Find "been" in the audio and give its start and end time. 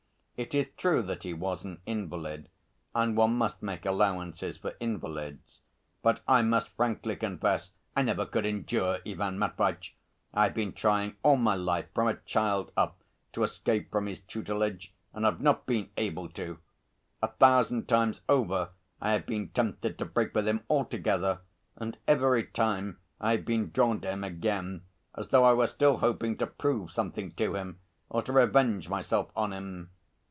10.55-10.73, 15.67-15.91, 19.27-19.49, 23.45-23.69